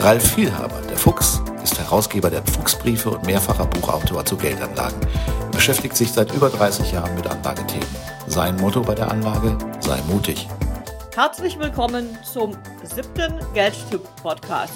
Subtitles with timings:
[0.00, 5.00] Ralf Vielhaber, der Fuchs, ist Herausgeber der Fuchsbriefe und mehrfacher Buchautor zu Geldanlagen.
[5.40, 7.88] Er beschäftigt sich seit über 30 Jahren mit Anlagethemen.
[8.28, 10.46] Sein Motto bei der Anlage, sei mutig.
[11.16, 14.72] Herzlich willkommen zum siebten Geldtipp-Podcast.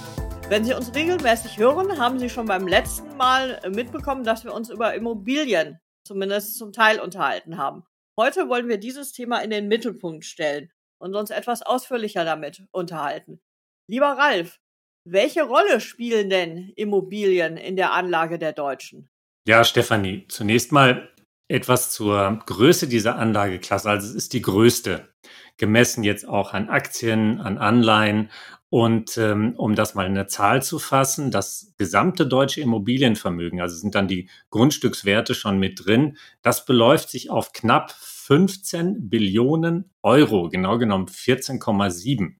[0.48, 4.70] Wenn Sie uns regelmäßig hören, haben Sie schon beim letzten Mal mitbekommen, dass wir uns
[4.70, 7.84] über Immobilien zumindest zum Teil unterhalten haben.
[8.18, 13.40] Heute wollen wir dieses Thema in den Mittelpunkt stellen und uns etwas ausführlicher damit unterhalten.
[13.86, 14.58] Lieber Ralf,
[15.04, 19.08] welche Rolle spielen denn Immobilien in der Anlage der Deutschen?
[19.46, 21.08] Ja, Stefanie, zunächst mal
[21.48, 23.90] etwas zur Größe dieser Anlageklasse.
[23.90, 25.12] Also es ist die größte,
[25.58, 28.30] gemessen jetzt auch an Aktien, an Anleihen.
[28.70, 33.76] Und ähm, um das mal in eine Zahl zu fassen, das gesamte deutsche Immobilienvermögen, also
[33.76, 40.48] sind dann die Grundstückswerte schon mit drin, das beläuft sich auf knapp 15 Billionen Euro,
[40.48, 42.36] genau genommen 14,7.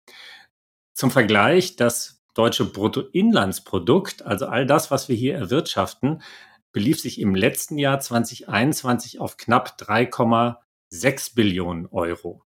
[0.94, 6.22] Zum Vergleich, das deutsche Bruttoinlandsprodukt, also all das, was wir hier erwirtschaften,
[6.72, 12.42] belief sich im letzten Jahr 2021 auf knapp 3,6 Billionen Euro.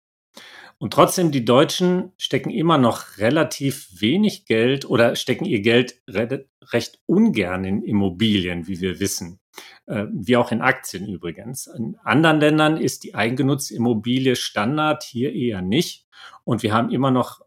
[0.78, 6.46] Und trotzdem, die Deutschen stecken immer noch relativ wenig Geld oder stecken ihr Geld re
[6.72, 9.40] recht ungern in Immobilien, wie wir wissen.
[9.86, 11.68] Äh, wie auch in Aktien übrigens.
[11.68, 16.08] In anderen Ländern ist die eigengenutzte Immobilie Standard, hier eher nicht.
[16.44, 17.42] Und wir haben immer noch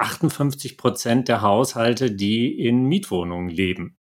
[0.00, 3.96] 58 Prozent der Haushalte, die in Mietwohnungen leben.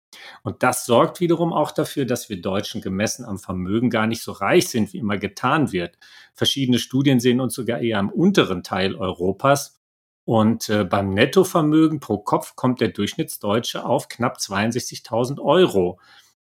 [0.43, 4.31] Und das sorgt wiederum auch dafür, dass wir Deutschen gemessen am Vermögen gar nicht so
[4.31, 5.97] reich sind, wie immer getan wird.
[6.33, 9.79] Verschiedene Studien sehen uns sogar eher im unteren Teil Europas.
[10.25, 15.99] Und äh, beim Nettovermögen pro Kopf kommt der Durchschnittsdeutsche auf knapp 62.000 Euro.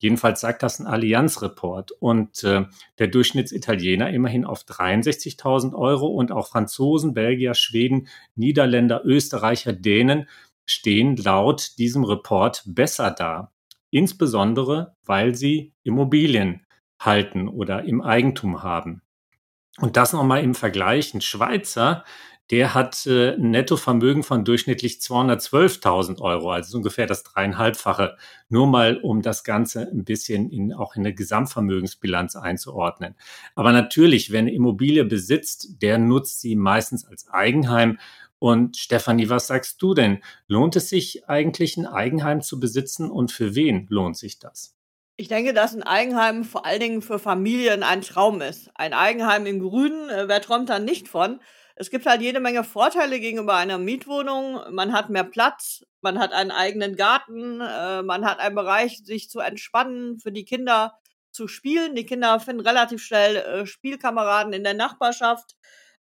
[0.03, 1.93] Jedenfalls sagt das ein Allianz-Report.
[1.93, 2.65] Und äh,
[2.99, 10.27] der Durchschnittsitaliener immerhin auf 63.000 Euro und auch Franzosen, Belgier, Schweden, Niederländer, Österreicher, Dänen
[10.65, 13.53] stehen laut diesem Report besser da.
[13.91, 16.65] Insbesondere, weil sie Immobilien
[16.99, 19.03] halten oder im Eigentum haben.
[19.79, 21.13] Und das nochmal im Vergleich.
[21.13, 22.03] Ein Schweizer
[22.53, 28.15] der hat äh, ein Nettovermögen von durchschnittlich 212.000 Euro, also ungefähr das dreieinhalbfache.
[28.47, 33.15] Nur mal, um das Ganze ein bisschen in, auch in eine Gesamtvermögensbilanz einzuordnen.
[33.55, 37.97] Aber natürlich, wer eine Immobilie besitzt, der nutzt sie meistens als Eigenheim.
[38.37, 40.19] Und Stefanie, was sagst du denn?
[40.47, 44.75] Lohnt es sich eigentlich, ein Eigenheim zu besitzen und für wen lohnt sich das?
[45.17, 48.69] Ich denke, dass ein Eigenheim vor allen Dingen für Familien ein Traum ist.
[48.75, 51.39] Ein Eigenheim im Grünen, äh, wer träumt da nicht von?
[51.75, 54.59] Es gibt halt jede Menge Vorteile gegenüber einer Mietwohnung.
[54.71, 59.29] Man hat mehr Platz, man hat einen eigenen Garten, äh, man hat einen Bereich, sich
[59.29, 60.99] zu entspannen, für die Kinder
[61.31, 61.95] zu spielen.
[61.95, 65.55] Die Kinder finden relativ schnell äh, Spielkameraden in der Nachbarschaft.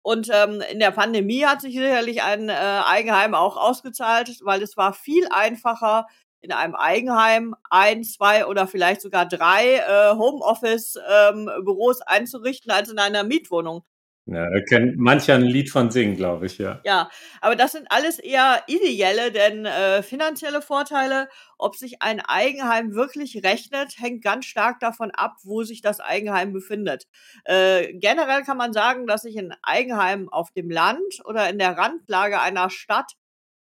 [0.02, 4.76] Und ähm, in der Pandemie hat sich sicherlich ein äh, Eigenheim auch ausgezahlt, weil es
[4.76, 6.08] war viel einfacher,
[6.42, 12.98] in einem Eigenheim ein, zwei oder vielleicht sogar drei äh, Homeoffice-Büros ähm, einzurichten als in
[12.98, 13.84] einer Mietwohnung.
[14.26, 16.82] Ja, da kennt mancher ein Lied von singen, glaube ich, ja.
[16.84, 17.10] Ja,
[17.42, 23.44] aber das sind alles eher ideelle, denn äh, finanzielle Vorteile, ob sich ein Eigenheim wirklich
[23.44, 27.08] rechnet, hängt ganz stark davon ab, wo sich das Eigenheim befindet.
[27.44, 31.76] Äh, generell kann man sagen, dass sich ein Eigenheim auf dem Land oder in der
[31.76, 33.14] Randlage einer Stadt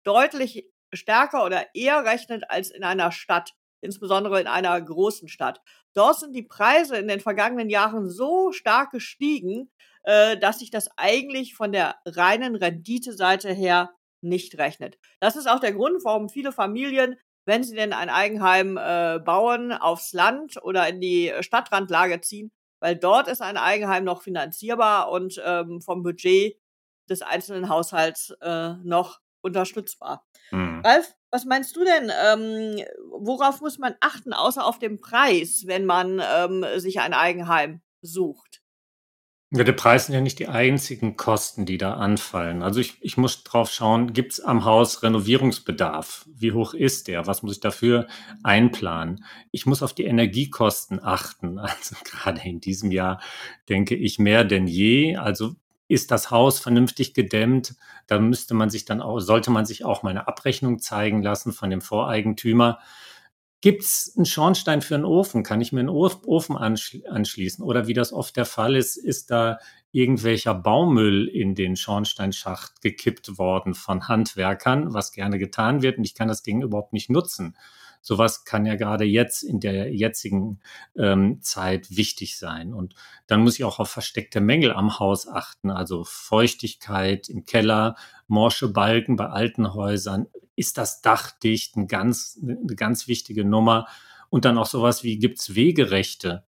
[0.03, 3.51] deutlich stärker oder eher rechnet als in einer Stadt,
[3.85, 5.61] insbesondere in einer großen Stadt.
[5.93, 9.71] Dort sind die Preise in den vergangenen Jahren so stark gestiegen,
[10.03, 13.91] äh, dass sich das eigentlich von der reinen Renditeseite her
[14.21, 14.97] nicht rechnet.
[15.19, 19.71] Das ist auch der Grund, warum viele Familien, wenn sie denn ein Eigenheim äh, bauen,
[19.71, 25.41] aufs Land oder in die Stadtrandlage ziehen, weil dort ist ein Eigenheim noch finanzierbar und
[25.45, 26.57] ähm, vom Budget
[27.09, 30.25] des einzelnen Haushalts äh, noch unterstützbar.
[30.51, 30.81] Mhm.
[30.83, 32.09] Ralf, was meinst du denn?
[32.25, 37.81] Ähm, worauf muss man achten, außer auf den Preis, wenn man ähm, sich ein Eigenheim
[38.01, 38.61] sucht?
[39.51, 42.63] Ja, der Preis sind ja nicht die einzigen Kosten, die da anfallen.
[42.63, 46.25] Also ich, ich muss drauf schauen, gibt es am Haus Renovierungsbedarf?
[46.33, 47.27] Wie hoch ist der?
[47.27, 48.07] Was muss ich dafür
[48.41, 49.25] einplanen?
[49.51, 51.59] Ich muss auf die Energiekosten achten.
[51.65, 53.21] Also gerade in diesem Jahr
[53.67, 55.17] denke ich mehr denn je.
[55.17, 55.55] Also
[55.87, 57.75] ist das Haus vernünftig gedämmt?
[58.07, 61.53] Da müsste man sich dann auch, sollte man sich auch mal eine Abrechnung zeigen lassen
[61.53, 62.79] von dem Voreigentümer.
[63.61, 65.43] Gibt es einen Schornstein für einen Ofen?
[65.43, 67.63] Kann ich mir einen Ofen anschließen?
[67.65, 69.57] Oder wie das oft der Fall ist, ist da
[69.91, 76.15] irgendwelcher Baumüll in den Schornsteinschacht gekippt worden von Handwerkern, was gerne getan wird und ich
[76.15, 77.55] kann das Ding überhaupt nicht nutzen.
[78.05, 80.59] Sowas kann ja gerade jetzt in der jetzigen
[80.95, 82.71] ähm, Zeit wichtig sein.
[82.71, 82.93] Und
[83.25, 87.95] dann muss ich auch auf versteckte Mängel am Haus achten, also Feuchtigkeit im Keller,
[88.27, 90.27] morsche Balken bei alten Häusern.
[90.55, 91.77] Ist das Dach dicht?
[91.77, 93.87] Ein ganz, eine ganz wichtige Nummer.
[94.29, 96.45] Und dann auch sowas wie, gibt's Wegerechte?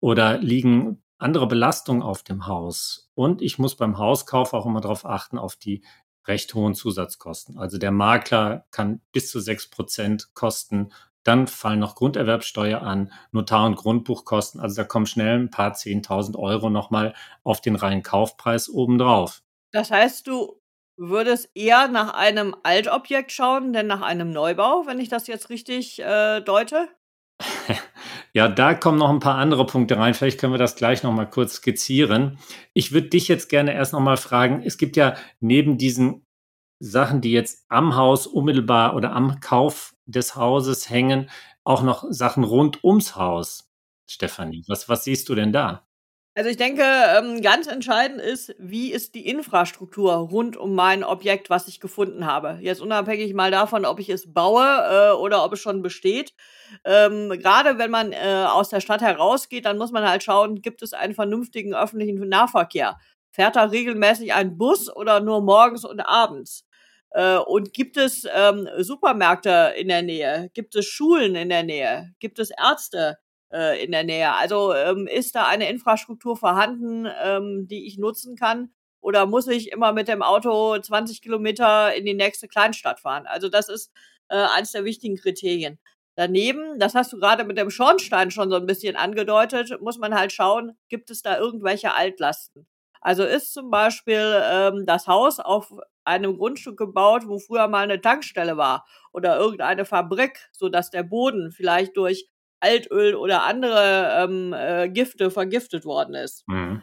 [0.00, 3.10] Oder liegen andere Belastungen auf dem Haus?
[3.14, 5.82] Und ich muss beim Hauskauf auch immer darauf achten, auf die
[6.28, 7.58] recht hohen Zusatzkosten.
[7.58, 10.92] Also der Makler kann bis zu sechs Prozent kosten.
[11.24, 14.60] Dann fallen noch Grunderwerbsteuer an, Notar- und Grundbuchkosten.
[14.60, 19.42] Also da kommen schnell ein paar 10.000 Euro nochmal auf den reinen Kaufpreis obendrauf.
[19.72, 20.60] Das heißt, du
[20.96, 26.00] würdest eher nach einem Altobjekt schauen, denn nach einem Neubau, wenn ich das jetzt richtig
[26.00, 26.88] äh, deute?
[28.34, 30.14] Ja, da kommen noch ein paar andere Punkte rein.
[30.14, 32.38] Vielleicht können wir das gleich noch mal kurz skizzieren.
[32.74, 36.26] Ich würde dich jetzt gerne erst noch mal fragen, es gibt ja neben diesen
[36.78, 41.30] Sachen, die jetzt am Haus unmittelbar oder am Kauf des Hauses hängen,
[41.64, 43.70] auch noch Sachen rund ums Haus.
[44.08, 45.87] Stefanie, was, was siehst du denn da?
[46.38, 51.50] Also ich denke, ähm, ganz entscheidend ist, wie ist die Infrastruktur rund um mein Objekt,
[51.50, 52.58] was ich gefunden habe.
[52.60, 56.34] Jetzt unabhängig mal davon, ob ich es baue äh, oder ob es schon besteht.
[56.84, 60.80] Ähm, Gerade wenn man äh, aus der Stadt herausgeht, dann muss man halt schauen, gibt
[60.82, 62.98] es einen vernünftigen öffentlichen Nahverkehr?
[63.32, 66.64] Fährt da regelmäßig ein Bus oder nur morgens und abends?
[67.10, 70.50] Äh, und gibt es ähm, Supermärkte in der Nähe?
[70.54, 72.14] Gibt es Schulen in der Nähe?
[72.20, 73.18] Gibt es Ärzte?
[73.52, 74.32] Äh, in der Nähe.
[74.34, 78.70] Also ähm, ist da eine Infrastruktur vorhanden, ähm, die ich nutzen kann?
[79.00, 83.26] Oder muss ich immer mit dem Auto 20 Kilometer in die nächste Kleinstadt fahren?
[83.26, 83.92] Also das ist
[84.28, 85.78] äh, eines der wichtigen Kriterien.
[86.16, 90.14] Daneben, das hast du gerade mit dem Schornstein schon so ein bisschen angedeutet, muss man
[90.16, 92.66] halt schauen, gibt es da irgendwelche Altlasten?
[93.00, 95.72] Also ist zum Beispiel ähm, das Haus auf
[96.04, 101.04] einem Grundstück gebaut, wo früher mal eine Tankstelle war oder irgendeine Fabrik, so dass der
[101.04, 102.28] Boden vielleicht durch
[102.60, 106.46] Altöl oder andere ähm, äh, Gifte vergiftet worden ist.
[106.48, 106.82] Mhm.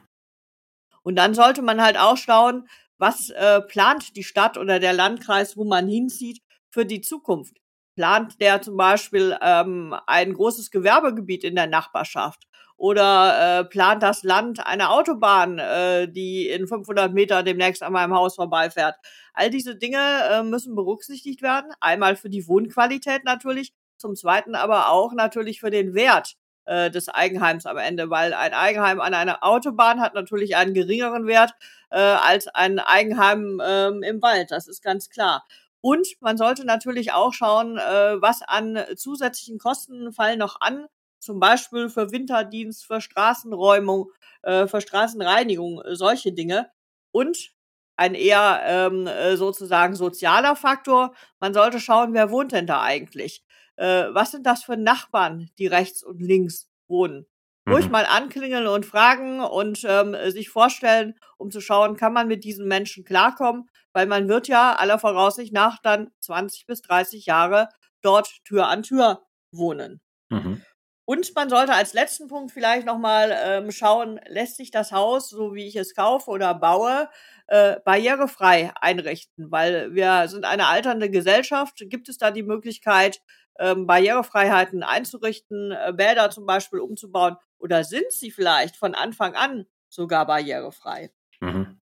[1.04, 2.68] Und dann sollte man halt auch schauen,
[2.98, 7.58] was äh, plant die Stadt oder der Landkreis, wo man hinzieht, für die Zukunft.
[7.96, 12.44] Plant der zum Beispiel ähm, ein großes Gewerbegebiet in der Nachbarschaft?
[12.78, 18.14] Oder äh, plant das Land eine Autobahn, äh, die in 500 Meter demnächst an meinem
[18.14, 18.96] Haus vorbeifährt?
[19.34, 20.00] All diese Dinge
[20.30, 21.72] äh, müssen berücksichtigt werden.
[21.80, 27.10] Einmal für die Wohnqualität natürlich, zum Zweiten aber auch natürlich für den Wert äh, des
[27.10, 31.54] Eigenheims am Ende, weil ein Eigenheim an einer Autobahn hat natürlich einen geringeren Wert
[31.92, 34.52] äh, als ein Eigenheim ähm, im Wald.
[34.52, 35.46] Das ist ganz klar.
[35.82, 40.88] Und man sollte natürlich auch schauen, äh, was an zusätzlichen Kosten fallen noch an,
[41.20, 46.72] zum Beispiel für Winterdienst, für Straßenräumung, äh, für Straßenreinigung, äh, solche Dinge.
[47.12, 47.52] Und
[47.98, 51.14] ein eher ähm, äh, sozusagen sozialer Faktor.
[51.40, 53.46] Man sollte schauen, wer wohnt denn da eigentlich?
[53.78, 57.26] äh, was sind das für Nachbarn, die rechts und links wohnen?
[57.68, 57.92] Ruhig mhm.
[57.92, 62.68] mal anklingeln und fragen und ähm, sich vorstellen, um zu schauen, kann man mit diesen
[62.68, 67.70] Menschen klarkommen, weil man wird ja aller Voraussicht nach dann 20 bis 30 Jahre
[68.02, 70.00] dort Tür an Tür wohnen.
[70.30, 70.62] Mhm.
[71.06, 75.54] Und man sollte als letzten Punkt vielleicht nochmal ähm, schauen, lässt sich das Haus, so
[75.54, 77.10] wie ich es kaufe oder baue,
[77.48, 81.78] äh, barrierefrei einrichten, weil wir sind eine alternde Gesellschaft.
[81.90, 83.22] Gibt es da die Möglichkeit,
[83.60, 87.38] ähm, Barrierefreiheiten einzurichten, äh, Bäder zum Beispiel umzubauen?
[87.60, 91.12] Oder sind sie vielleicht von Anfang an sogar barrierefrei?
[91.40, 91.80] Mhm.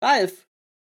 [0.00, 0.46] Ralf,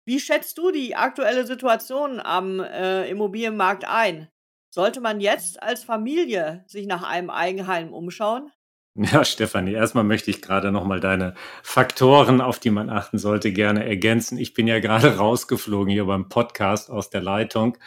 [0.05, 4.29] wie schätzt du die aktuelle Situation am äh, Immobilienmarkt ein?
[4.77, 8.51] Sollte man jetzt als Familie sich nach einem Eigenheim umschauen?
[9.11, 13.85] Ja, Stefanie, erstmal möchte ich gerade nochmal deine Faktoren, auf die man achten sollte, gerne
[13.85, 14.39] ergänzen.
[14.39, 17.77] Ich bin ja gerade rausgeflogen hier beim Podcast aus der Leitung.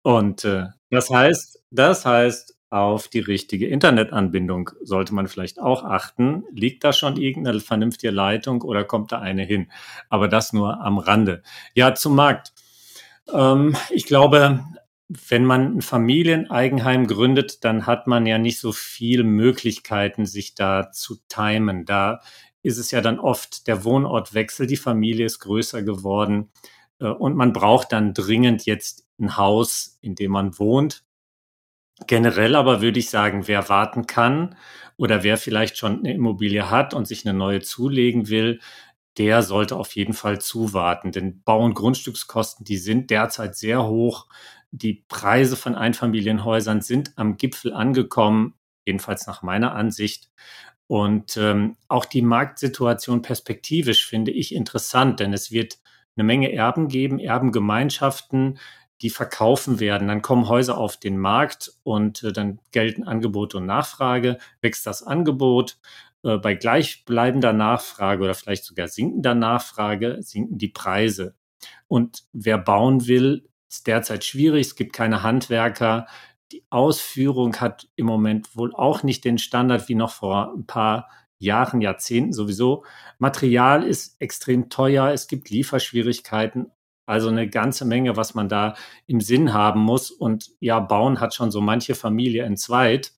[0.00, 6.44] Und äh, das heißt, das heißt, auf die richtige Internetanbindung sollte man vielleicht auch achten.
[6.52, 9.70] Liegt da schon irgendeine vernünftige Leitung oder kommt da eine hin?
[10.08, 11.42] Aber das nur am Rande.
[11.74, 12.52] Ja, zum Markt.
[13.32, 14.64] Ähm, ich glaube,
[15.12, 20.92] wenn man ein Familieneigenheim gründet, dann hat man ja nicht so viel Möglichkeiten, sich da
[20.92, 21.84] zu timen.
[21.84, 22.20] Da
[22.62, 26.50] ist es ja dann oft der Wohnortwechsel, die Familie ist größer geworden
[27.00, 31.02] äh, und man braucht dann dringend jetzt ein Haus, in dem man wohnt.
[32.06, 34.56] Generell aber würde ich sagen, wer warten kann
[34.96, 38.60] oder wer vielleicht schon eine Immobilie hat und sich eine neue zulegen will,
[39.18, 41.10] der sollte auf jeden Fall zuwarten.
[41.12, 44.28] Denn Bau- und Grundstückskosten, die sind derzeit sehr hoch.
[44.72, 48.54] Die Preise von Einfamilienhäusern sind am Gipfel angekommen,
[48.86, 50.30] jedenfalls nach meiner Ansicht.
[50.86, 55.78] Und ähm, auch die Marktsituation perspektivisch finde ich interessant, denn es wird
[56.16, 58.58] eine Menge Erben geben, Erbengemeinschaften,
[59.02, 60.08] die verkaufen werden.
[60.08, 65.02] Dann kommen Häuser auf den Markt und äh, dann gelten Angebot und Nachfrage, wächst das
[65.02, 65.78] Angebot.
[66.22, 71.34] Äh, bei gleichbleibender Nachfrage oder vielleicht sogar sinkender Nachfrage sinken die Preise.
[71.88, 74.66] Und wer bauen will, ist derzeit schwierig.
[74.66, 76.06] Es gibt keine Handwerker.
[76.52, 81.08] Die Ausführung hat im Moment wohl auch nicht den Standard wie noch vor ein paar
[81.38, 82.84] Jahren, Jahrzehnten sowieso.
[83.18, 85.10] Material ist extrem teuer.
[85.10, 86.70] Es gibt Lieferschwierigkeiten.
[87.06, 88.74] Also eine ganze Menge, was man da
[89.06, 90.10] im Sinn haben muss.
[90.10, 93.12] Und ja, bauen hat schon so manche Familie entzweit.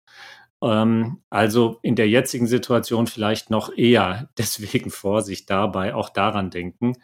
[0.63, 4.31] Ähm, also in der jetzigen Situation vielleicht noch eher.
[4.39, 6.95] Deswegen Vorsicht dabei, auch daran denken.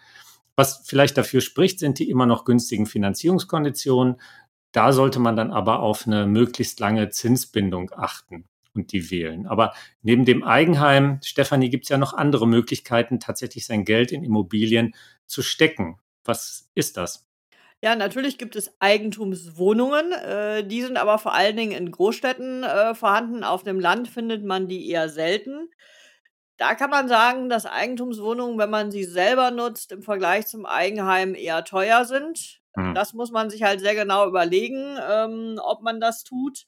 [0.59, 4.21] Was vielleicht dafür spricht, sind die immer noch günstigen Finanzierungskonditionen.
[4.73, 9.47] Da sollte man dann aber auf eine möglichst lange Zinsbindung achten und die wählen.
[9.47, 9.73] Aber
[10.03, 14.97] neben dem Eigenheim, Stefanie, gibt es ja noch andere Möglichkeiten, tatsächlich sein Geld in Immobilien
[15.27, 16.01] zu stecken.
[16.25, 17.25] Was ist das?
[17.81, 20.11] Ja, natürlich gibt es Eigentumswohnungen.
[20.11, 23.45] Äh, die sind aber vor allen Dingen in Großstädten äh, vorhanden.
[23.45, 25.69] Auf dem Land findet man die eher selten.
[26.59, 31.37] Da kann man sagen, dass Eigentumswohnungen, wenn man sie selber nutzt, im Vergleich zum Eigenheim
[31.37, 32.61] eher teuer sind.
[32.75, 32.95] Mhm.
[32.95, 36.67] Das muss man sich halt sehr genau überlegen, ähm, ob man das tut.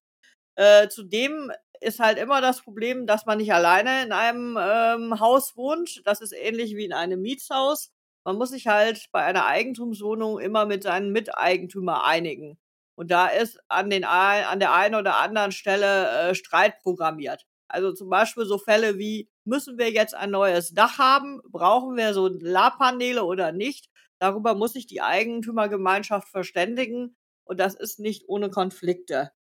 [0.54, 5.56] Äh, zudem ist halt immer das Problem, dass man nicht alleine in einem ähm, Haus
[5.56, 6.02] wohnt.
[6.04, 7.90] Das ist ähnlich wie in einem Mietshaus.
[8.24, 12.58] Man muss sich halt bei einer Eigentumswohnung immer mit seinen Miteigentümer einigen.
[12.94, 17.46] Und da ist an, den, an der einen oder anderen Stelle äh, Streit programmiert.
[17.70, 21.40] Also zum Beispiel so Fälle wie, müssen wir jetzt ein neues Dach haben?
[21.50, 23.88] Brauchen wir so Solarpaneele oder nicht?
[24.18, 27.16] Darüber muss sich die Eigentümergemeinschaft verständigen.
[27.44, 29.32] Und das ist nicht ohne Konflikte.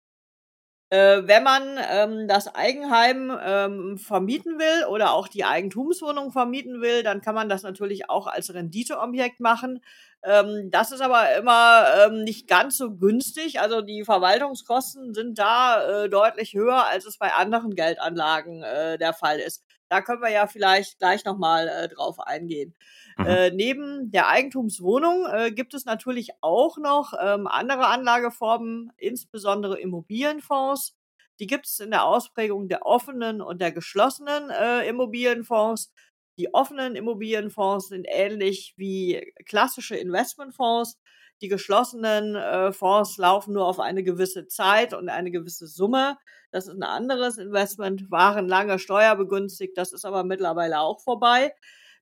[0.90, 7.02] Äh, wenn man ähm, das Eigenheim ähm, vermieten will oder auch die Eigentumswohnung vermieten will,
[7.02, 9.82] dann kann man das natürlich auch als Renditeobjekt machen.
[10.22, 13.60] Ähm, das ist aber immer ähm, nicht ganz so günstig.
[13.60, 19.12] Also die Verwaltungskosten sind da äh, deutlich höher, als es bei anderen Geldanlagen äh, der
[19.12, 19.64] Fall ist.
[19.90, 22.74] Da können wir ja vielleicht gleich nochmal äh, drauf eingehen.
[23.18, 23.26] Mhm.
[23.26, 30.96] Äh, neben der Eigentumswohnung äh, gibt es natürlich auch noch ähm, andere Anlageformen, insbesondere Immobilienfonds.
[31.40, 35.92] Die gibt es in der Ausprägung der offenen und der geschlossenen äh, Immobilienfonds.
[36.38, 40.98] Die offenen Immobilienfonds sind ähnlich wie klassische Investmentfonds.
[41.40, 46.18] Die geschlossenen äh, Fonds laufen nur auf eine gewisse Zeit und eine gewisse Summe.
[46.50, 51.52] Das ist ein anderes Investment, waren lange steuerbegünstigt, das ist aber mittlerweile auch vorbei.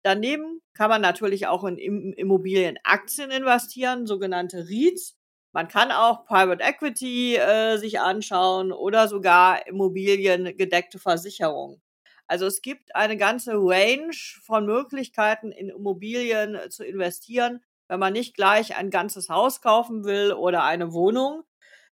[0.06, 1.78] Daneben kann man natürlich auch in
[2.12, 5.16] Immobilienaktien investieren, sogenannte REITs.
[5.50, 11.82] Man kann auch Private Equity äh, sich anschauen oder sogar immobiliengedeckte Versicherungen.
[12.28, 18.36] Also es gibt eine ganze Range von Möglichkeiten, in Immobilien zu investieren, wenn man nicht
[18.36, 21.42] gleich ein ganzes Haus kaufen will oder eine Wohnung.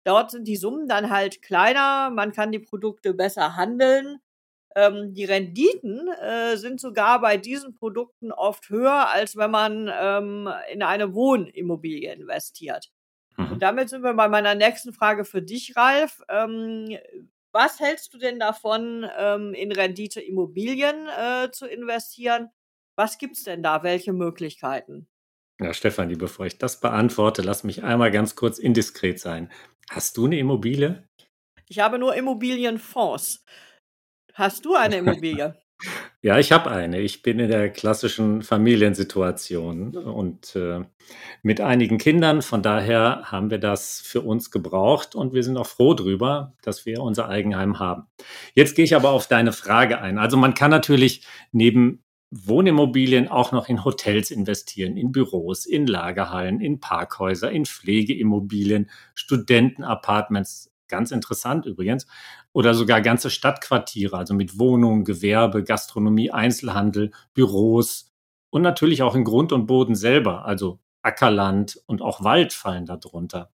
[0.03, 4.19] Dort sind die Summen dann halt kleiner, man kann die Produkte besser handeln.
[4.75, 10.49] Ähm, die Renditen äh, sind sogar bei diesen Produkten oft höher, als wenn man ähm,
[10.71, 12.91] in eine Wohnimmobilie investiert.
[13.37, 13.53] Mhm.
[13.53, 16.21] Und damit sind wir bei meiner nächsten Frage für dich, Ralf.
[16.29, 16.97] Ähm,
[17.51, 22.49] was hältst du denn davon, ähm, in Rendite Immobilien äh, zu investieren?
[22.95, 23.81] Was gibt's denn da?
[23.81, 25.07] Welche Möglichkeiten?
[25.59, 29.51] Ja, Stefanie, bevor ich das beantworte, lass mich einmal ganz kurz indiskret sein.
[29.89, 31.07] Hast du eine Immobilie?
[31.67, 33.43] Ich habe nur Immobilienfonds.
[34.39, 35.55] Hast du eine Immobilie?
[36.21, 36.99] Ja, ich habe eine.
[36.99, 40.81] Ich bin in der klassischen Familiensituation und äh,
[41.41, 42.41] mit einigen Kindern.
[42.41, 46.85] Von daher haben wir das für uns gebraucht und wir sind auch froh drüber, dass
[46.85, 48.07] wir unser Eigenheim haben.
[48.55, 50.17] Jetzt gehe ich aber auf deine Frage ein.
[50.17, 56.59] Also man kann natürlich neben Wohnimmobilien auch noch in Hotels investieren, in Büros, in Lagerhallen,
[56.59, 62.05] in Parkhäuser, in Pflegeimmobilien, Studentenapartments, Ganz interessant übrigens.
[62.51, 68.11] Oder sogar ganze Stadtquartiere, also mit Wohnungen, Gewerbe, Gastronomie, Einzelhandel, Büros
[68.49, 73.51] und natürlich auch in Grund und Boden selber, also Ackerland und auch Wald fallen darunter.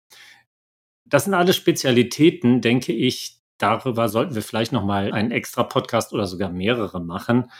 [1.04, 3.40] Das sind alles Spezialitäten, denke ich.
[3.58, 7.50] Darüber sollten wir vielleicht noch mal einen extra Podcast oder sogar mehrere machen.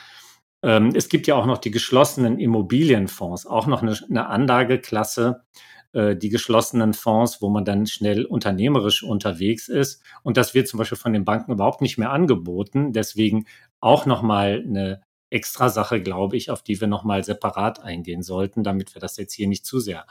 [0.63, 5.43] Ähm, es gibt ja auch noch die geschlossenen Immobilienfonds, auch noch eine Anlageklasse,
[5.93, 10.01] äh, die geschlossenen Fonds, wo man dann schnell unternehmerisch unterwegs ist.
[10.23, 12.93] Und das wird zum Beispiel von den Banken überhaupt nicht mehr angeboten.
[12.93, 13.45] Deswegen
[13.79, 18.95] auch nochmal eine extra Sache, glaube ich, auf die wir nochmal separat eingehen sollten, damit
[18.95, 20.07] wir das jetzt hier nicht zu sehr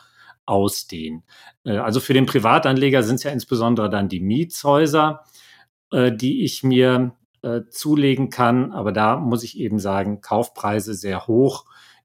[0.47, 1.25] ausdehnen.
[1.65, 5.25] Äh, also für den Privatanleger sind es ja insbesondere dann die Mietshäuser,
[5.91, 7.17] äh, die ich mir
[7.71, 8.71] zulegen kann.
[8.71, 11.65] Aber da muss ich eben sagen, Kaufpreise sehr hoch.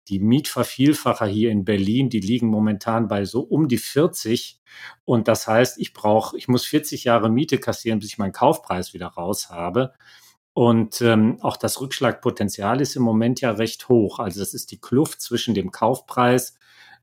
[0.10, 4.60] Die Mietvervielfacher hier in Berlin, die liegen momentan bei so um die 40.
[5.06, 8.94] Und das heißt, ich brauche, ich muss 40 Jahre Miete kassieren, bis ich meinen Kaufpreis
[8.94, 9.94] wieder raus habe.
[10.54, 14.20] Und ähm, auch das Rückschlagpotenzial ist im Moment ja recht hoch.
[14.20, 16.58] Also das ist die Kluft zwischen dem Kaufpreis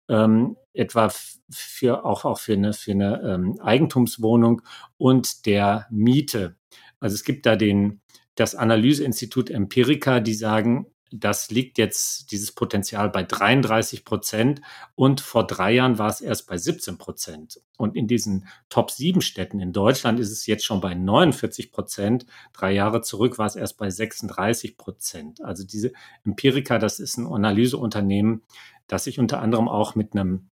[0.09, 1.13] ähm, etwa
[1.51, 4.63] für auch, auch für eine, für eine ähm, Eigentumswohnung
[4.97, 6.57] und der Miete.
[7.01, 8.01] Also es gibt da den,
[8.35, 14.61] das Analyseinstitut Empirica, die sagen, das liegt jetzt, dieses Potenzial bei 33 Prozent
[14.97, 17.61] und vor drei Jahren war es erst bei 17 Prozent.
[17.76, 22.26] Und in diesen Top 7 Städten in Deutschland ist es jetzt schon bei 49 Prozent.
[22.52, 25.40] Drei Jahre zurück war es erst bei 36 Prozent.
[25.40, 25.92] Also diese
[26.25, 28.42] Empirica, das ist ein Analyseunternehmen,
[28.88, 30.50] das sich unter anderem auch mit einem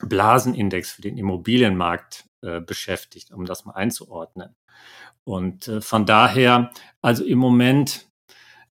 [0.00, 4.54] Blasenindex für den Immobilienmarkt äh, beschäftigt, um das mal einzuordnen.
[5.24, 8.06] Und äh, von daher, also im Moment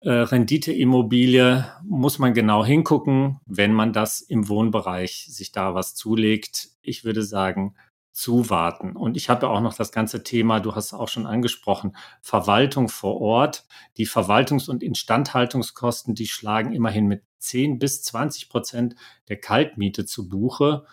[0.04, 6.68] äh, Renditeimmobilie muss man genau hingucken, wenn man das im Wohnbereich sich da was zulegt.
[6.82, 7.74] Ich würde sagen,
[8.14, 8.94] zuwarten.
[8.94, 12.88] Und ich habe ja auch noch das ganze Thema, du hast auch schon angesprochen, Verwaltung
[12.88, 13.66] vor Ort.
[13.96, 18.94] Die Verwaltungs- und Instandhaltungskosten, die schlagen immerhin mit 10 bis 20 Prozent
[19.28, 20.84] der Kaltmiete zu Buche.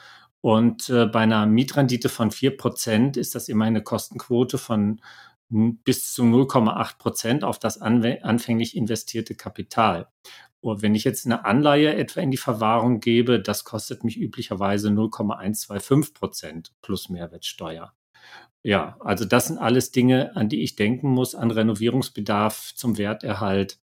[0.41, 4.99] Und äh, bei einer Mietrendite von 4 Prozent ist das immerhin eine Kostenquote von
[5.51, 10.07] bis zu 0,8 Prozent auf das anfänglich investierte Kapital.
[10.61, 14.91] Und wenn ich jetzt eine Anleihe etwa in die Verwahrung gebe, das kostet mich üblicherweise
[14.91, 17.93] 0,125 Prozent plus Mehrwertsteuer.
[18.63, 23.79] Ja, also das sind alles Dinge, an die ich denken muss, an Renovierungsbedarf zum Werterhalt.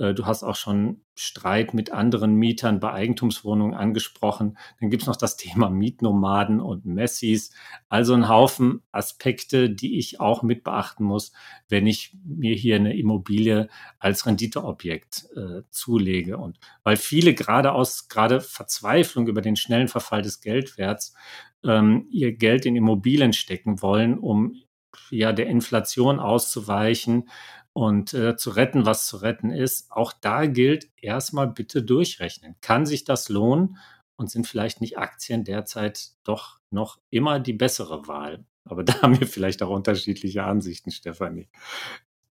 [0.00, 4.56] Äh, du hast auch schon Streit mit anderen Mietern bei Eigentumswohnungen angesprochen.
[4.80, 7.52] Dann gibt es noch das Thema Mietnomaden und Messis.
[7.88, 11.32] Also ein Haufen Aspekte, die ich auch mit beachten muss,
[11.68, 16.38] wenn ich mir hier eine Immobilie als Renditeobjekt äh, zulege.
[16.38, 21.14] Und weil viele gerade aus gerade Verzweiflung über den schnellen Verfall des Geldwerts
[21.62, 24.56] ähm, ihr Geld in Immobilien stecken wollen, um
[25.10, 27.28] ja der Inflation auszuweichen
[27.72, 29.90] und äh, zu retten, was zu retten ist.
[29.90, 32.56] Auch da gilt erstmal bitte durchrechnen.
[32.60, 33.76] Kann sich das lohnen
[34.16, 38.44] und sind vielleicht nicht Aktien derzeit doch noch immer die bessere Wahl?
[38.64, 41.48] Aber da haben wir vielleicht auch unterschiedliche Ansichten, Stefanie.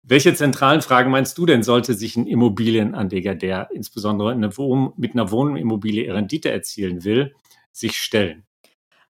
[0.02, 5.13] Welche zentralen Fragen meinst du denn, sollte sich ein Immobilienanleger, der insbesondere eine Wohn mit
[5.13, 7.36] einer Wohnimmobilie Rendite erzielen will,
[7.71, 8.45] sich stellen?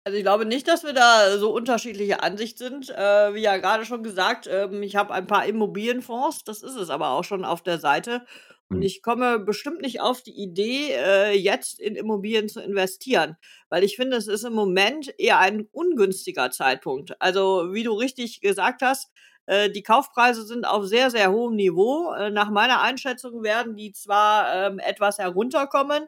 [0.07, 2.91] Also ich glaube nicht, dass wir da so unterschiedliche Ansicht sind.
[2.91, 6.91] Äh, wie ja gerade schon gesagt, ähm, ich habe ein paar Immobilienfonds, das ist es
[6.91, 8.23] aber auch schon auf der Seite.
[8.69, 8.83] Und mhm.
[8.83, 13.35] ich komme bestimmt nicht auf die Idee, äh, jetzt in Immobilien zu investieren,
[13.69, 17.19] weil ich finde, es ist im Moment eher ein ungünstiger Zeitpunkt.
[17.19, 19.11] Also wie du richtig gesagt hast,
[19.47, 22.13] äh, die Kaufpreise sind auf sehr, sehr hohem Niveau.
[22.13, 26.05] Äh, nach meiner Einschätzung werden die zwar ähm, etwas herunterkommen,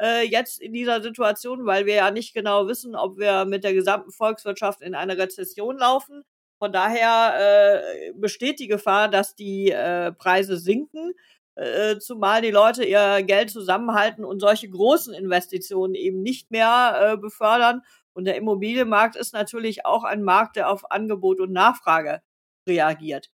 [0.00, 3.74] äh, jetzt in dieser Situation, weil wir ja nicht genau wissen, ob wir mit der
[3.74, 6.24] gesamten Volkswirtschaft in eine Rezession laufen.
[6.58, 11.14] Von daher äh, besteht die Gefahr, dass die äh, Preise sinken,
[11.54, 17.16] äh, zumal die Leute ihr Geld zusammenhalten und solche großen Investitionen eben nicht mehr äh,
[17.16, 17.82] befördern.
[18.12, 22.22] Und der Immobilienmarkt ist natürlich auch ein Markt, der auf Angebot und Nachfrage
[22.66, 23.30] reagiert.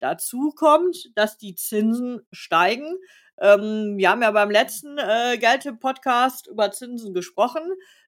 [0.00, 2.98] Dazu kommt, dass die Zinsen steigen.
[3.40, 7.62] Ähm, wir haben ja beim letzten äh, Gelte-Podcast über Zinsen gesprochen.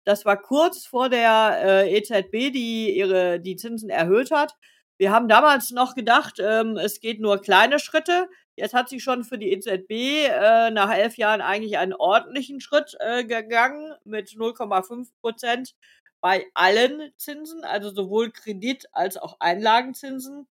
[0.04, 4.54] Das war kurz vor der äh, EZB, die ihre die Zinsen erhöht hat.
[4.98, 8.28] Wir haben damals noch gedacht, ähm, es geht nur kleine Schritte.
[8.56, 9.90] Jetzt hat sie schon für die EZB
[10.28, 15.74] äh, nach elf Jahren eigentlich einen ordentlichen Schritt äh, gegangen mit 0,5 Prozent
[16.20, 20.46] bei allen Zinsen, also sowohl Kredit als auch Einlagenzinsen.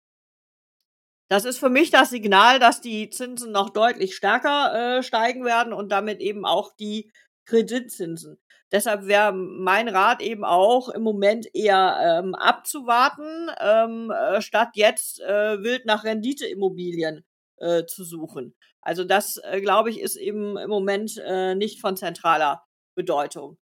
[1.28, 5.72] Das ist für mich das Signal, dass die Zinsen noch deutlich stärker äh, steigen werden
[5.74, 7.12] und damit eben auch die
[7.44, 8.38] Kreditzinsen.
[8.72, 15.20] Deshalb wäre mein Rat eben auch im Moment eher ähm, abzuwarten, ähm, äh, statt jetzt
[15.20, 17.24] äh, wild nach Renditeimmobilien
[17.56, 18.54] äh, zu suchen.
[18.82, 22.62] Also das, äh, glaube ich, ist eben im Moment äh, nicht von zentraler
[22.94, 23.58] Bedeutung.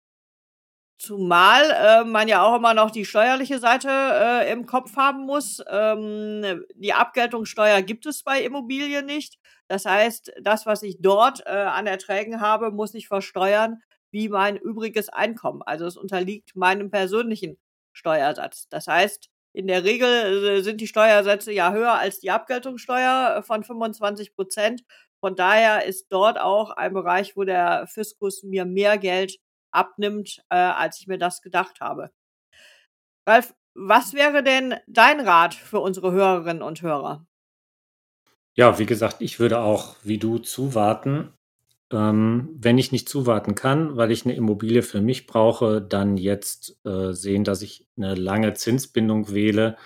[0.97, 5.62] Zumal äh, man ja auch immer noch die steuerliche Seite äh, im Kopf haben muss.
[5.69, 9.38] Ähm, die Abgeltungssteuer gibt es bei Immobilien nicht.
[9.67, 13.81] Das heißt, das, was ich dort äh, an Erträgen habe, muss ich versteuern
[14.12, 15.62] wie mein übriges Einkommen.
[15.63, 17.58] Also es unterliegt meinem persönlichen
[17.91, 18.69] Steuersatz.
[18.69, 23.43] Das heißt, in der Regel äh, sind die Steuersätze ja höher als die Abgeltungssteuer äh,
[23.43, 24.84] von 25 Prozent.
[25.19, 29.38] Von daher ist dort auch ein Bereich, wo der Fiskus mir mehr Geld
[29.75, 32.11] abnimmt, äh, als ich mir das gedacht habe.
[33.27, 37.25] Ralf, was wäre denn dein Rat für unsere Hörerinnen und Hörer?
[38.53, 41.33] Ja, wie gesagt, ich würde auch wie du zuwarten.
[41.91, 46.79] Ähm, wenn ich nicht zuwarten kann, weil ich eine Immobilie für mich brauche, dann jetzt
[46.85, 49.79] äh, sehen, dass ich eine lange Zinsbindung wähle, äh,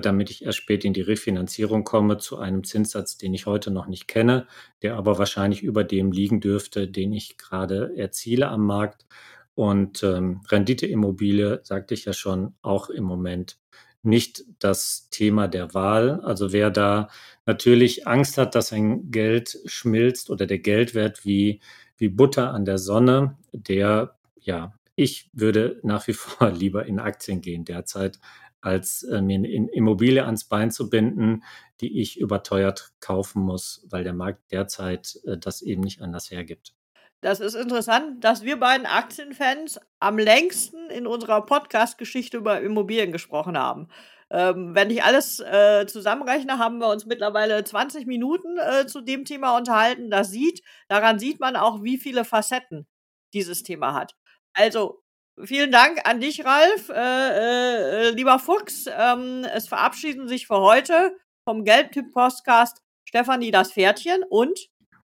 [0.00, 3.86] damit ich erst spät in die Refinanzierung komme zu einem Zinssatz, den ich heute noch
[3.86, 4.46] nicht kenne,
[4.82, 9.06] der aber wahrscheinlich über dem liegen dürfte, den ich gerade erziele am Markt.
[9.54, 13.58] Und ähm, Renditeimmobilie, sagte ich ja schon, auch im Moment
[14.02, 16.20] nicht das Thema der Wahl.
[16.20, 17.08] Also wer da
[17.46, 21.60] natürlich Angst hat, dass sein Geld schmilzt oder der Geldwert wie,
[21.96, 27.40] wie Butter an der Sonne, der, ja, ich würde nach wie vor lieber in Aktien
[27.40, 28.18] gehen derzeit,
[28.64, 31.42] als äh, mir eine Immobilie ans Bein zu binden,
[31.80, 36.74] die ich überteuert kaufen muss, weil der Markt derzeit äh, das eben nicht anders hergibt.
[37.20, 43.56] Das ist interessant, dass wir beiden Aktienfans am längsten in unserer Podcast-Geschichte über Immobilien gesprochen
[43.56, 43.88] haben.
[44.30, 49.24] Ähm, wenn ich alles äh, zusammenrechne, haben wir uns mittlerweile 20 Minuten äh, zu dem
[49.24, 50.10] Thema unterhalten.
[50.10, 52.86] Das sieht, daran sieht man auch, wie viele Facetten
[53.32, 54.14] dieses Thema hat.
[54.54, 55.03] Also,
[55.42, 56.88] vielen Dank an dich, Ralf.
[56.88, 64.22] Äh, äh lieber Fuchs, ähm, es verabschieden sich für heute vom Gelbtipp-Podcast Stefanie das Pferdchen
[64.28, 64.58] und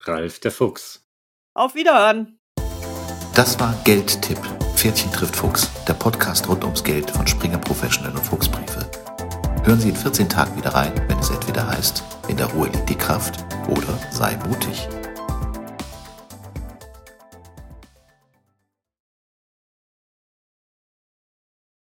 [0.01, 1.05] Ralf der Fuchs.
[1.53, 2.39] Auf Wiederhören.
[3.36, 4.39] Das war Geldtipp.
[4.75, 8.89] Pferdchen trifft Fuchs, der Podcast rund ums Geld von Springer Professional und Fuchsbriefe.
[9.63, 12.89] Hören Sie in 14 Tagen wieder rein, wenn es entweder heißt, in der Ruhe liegt
[12.89, 14.89] die Kraft oder sei mutig.